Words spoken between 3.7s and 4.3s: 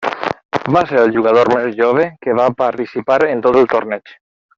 torneig.